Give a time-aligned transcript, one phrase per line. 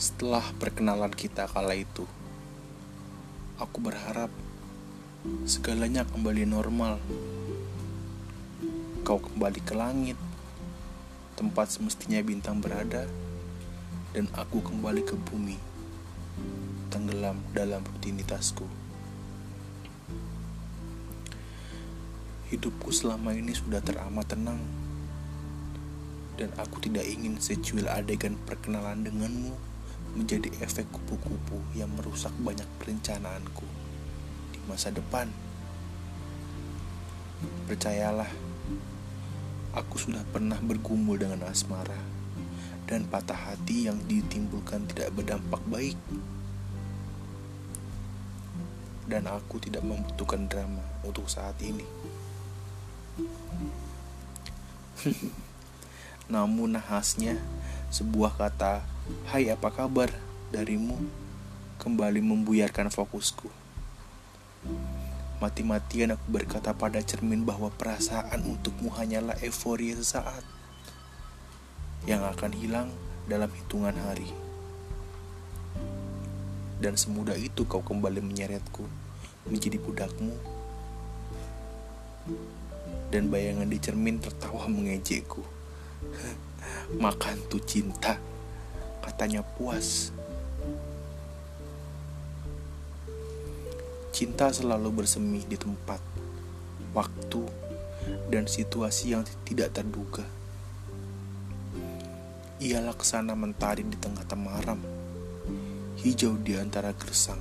[0.00, 2.08] Setelah perkenalan kita kala itu,
[3.60, 4.32] aku berharap
[5.44, 6.96] segalanya kembali normal.
[9.04, 10.16] Kau kembali ke langit,
[11.36, 13.04] tempat semestinya bintang berada,
[14.16, 15.60] dan aku kembali ke bumi,
[16.88, 18.64] tenggelam dalam rutinitasku.
[22.48, 24.64] Hidupku selama ini sudah teramat tenang,
[26.40, 29.68] dan aku tidak ingin secuil adegan perkenalan denganmu
[30.14, 33.66] menjadi efek kupu-kupu yang merusak banyak perencanaanku
[34.50, 35.30] di masa depan.
[37.70, 38.28] Percayalah,
[39.72, 41.96] aku sudah pernah bergumul dengan asmara
[42.90, 45.94] dan patah hati yang ditimbulkan tidak berdampak baik.
[49.06, 51.86] Dan aku tidak membutuhkan drama untuk saat ini.
[56.34, 57.38] Namun nahasnya
[57.90, 58.86] sebuah kata
[59.26, 60.14] "Hai apa kabar?"
[60.54, 60.94] darimu
[61.82, 63.50] kembali membuyarkan fokusku.
[65.42, 70.44] Mati-matian aku berkata pada cermin bahwa perasaan untukmu hanyalah euforia sesaat
[72.04, 72.88] yang akan hilang
[73.24, 74.28] dalam hitungan hari.
[76.78, 78.84] Dan semudah itu kau kembali menyeretku
[79.48, 80.36] menjadi budakmu.
[83.10, 85.59] Dan bayangan di cermin tertawa mengejekku.
[87.04, 88.16] Makan tuh cinta,
[89.04, 90.10] katanya puas.
[94.10, 96.02] Cinta selalu bersemi di tempat,
[96.92, 97.42] waktu,
[98.28, 100.26] dan situasi yang tidak terduga
[102.60, 104.76] ia laksana mentari di tengah temaram,
[106.04, 107.40] hijau di antara gersang.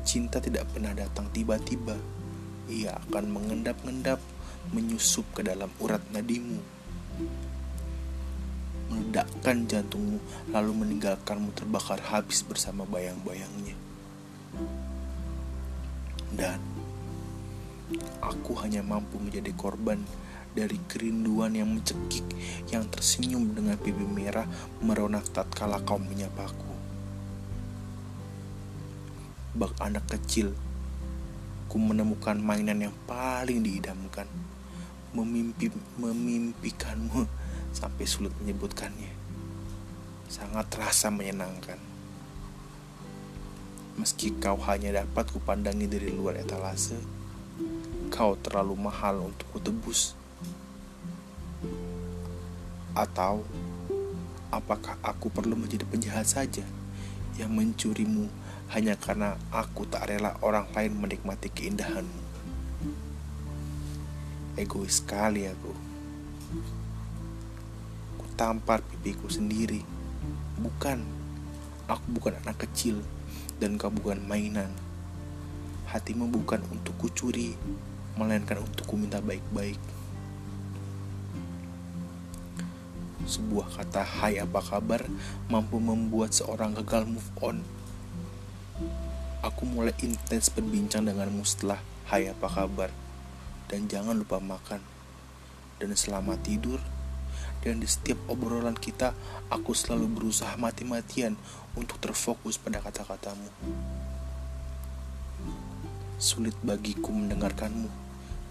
[0.00, 1.92] Cinta tidak pernah datang tiba-tiba,
[2.72, 4.16] ia akan mengendap-endap,
[4.70, 6.62] menyusup ke dalam urat nadimu,
[8.92, 10.22] meledakkan jantungmu,
[10.54, 13.74] lalu meninggalkanmu terbakar habis bersama bayang-bayangnya.
[16.32, 16.60] Dan
[18.22, 20.00] aku hanya mampu menjadi korban
[20.52, 22.24] dari kerinduan yang mencekik
[22.68, 24.44] yang tersenyum dengan pipi merah
[24.84, 26.72] meronak tatkala kau menyapaku.
[29.56, 30.52] Bak anak kecil,
[31.68, 34.28] ku menemukan mainan yang paling diidamkan.
[35.12, 35.68] Memimpi,
[36.00, 37.28] memimpikanmu
[37.78, 39.12] sampai sulit menyebutkannya.
[40.32, 41.76] Sangat terasa menyenangkan.
[44.00, 46.96] Meski kau hanya dapat kupandangi dari luar etalase,
[48.08, 50.16] kau terlalu mahal untuk kutebus.
[52.96, 53.44] Atau
[54.48, 56.64] apakah aku perlu menjadi penjahat saja
[57.36, 58.32] yang mencurimu
[58.72, 62.31] hanya karena aku tak rela orang lain menikmati keindahanmu?
[64.62, 65.74] Egois sekali aku.
[68.14, 69.82] Ku tampar pipiku sendiri.
[70.54, 71.02] Bukan,
[71.90, 73.02] aku bukan anak kecil
[73.58, 74.70] dan kau bukan mainan.
[75.90, 77.58] Hatimu bukan untuk kucuri,
[78.14, 79.82] melainkan untuk ku minta baik-baik.
[83.26, 85.02] Sebuah kata hai apa kabar
[85.50, 87.66] mampu membuat seorang gagal move on.
[89.42, 93.01] Aku mulai intens berbincang denganmu setelah hai apa kabar.
[93.72, 94.84] Dan jangan lupa makan.
[95.80, 96.76] Dan selamat tidur.
[97.64, 99.16] Dan di setiap obrolan kita,
[99.48, 101.40] aku selalu berusaha mati-matian
[101.72, 103.48] untuk terfokus pada kata-katamu.
[106.20, 107.88] Sulit bagiku mendengarkanmu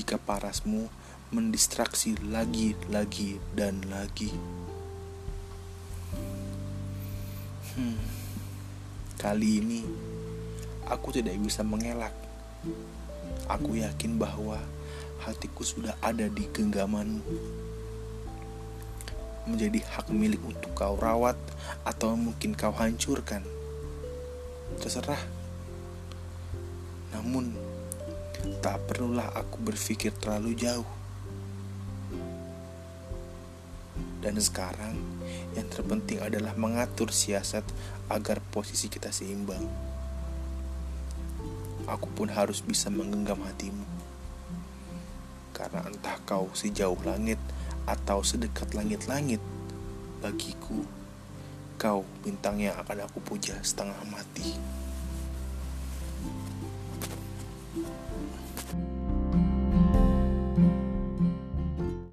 [0.00, 0.88] jika parasmu
[1.28, 4.32] mendistraksi lagi, lagi, dan lagi.
[7.76, 8.00] Hmm,
[9.20, 9.80] kali ini
[10.88, 12.16] aku tidak bisa mengelak.
[13.48, 14.60] Aku yakin bahwa
[15.22, 17.22] hatiku sudah ada di genggamanmu.
[19.46, 21.38] Menjadi hak milik untuk kau rawat
[21.86, 23.42] atau mungkin kau hancurkan.
[24.78, 25.18] Terserah.
[27.14, 27.54] Namun,
[28.62, 30.90] tak perlulah aku berpikir terlalu jauh.
[34.22, 34.94] Dan sekarang
[35.58, 37.66] yang terpenting adalah mengatur siasat
[38.06, 39.66] agar posisi kita seimbang.
[41.90, 43.91] Aku pun harus bisa menggenggam hatimu.
[45.72, 47.40] Karena entah kau sejauh langit
[47.88, 49.40] atau sedekat langit-langit,
[50.20, 50.84] bagiku
[51.80, 54.54] kau bintang yang akan aku puja setengah mati.